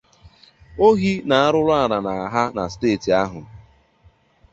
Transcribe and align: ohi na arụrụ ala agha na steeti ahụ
ohi 0.87 1.11
na 1.27 1.35
arụrụ 1.47 1.73
ala 1.81 1.97
agha 2.25 2.43
na 2.55 2.63
steeti 2.73 3.09
ahụ 3.21 3.41